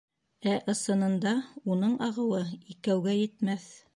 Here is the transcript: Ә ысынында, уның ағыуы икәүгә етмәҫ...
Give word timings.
Ә 0.53 0.53
ысынында, 0.73 1.33
уның 1.75 1.93
ағыуы 2.07 2.41
икәүгә 2.75 3.17
етмәҫ... 3.23 3.71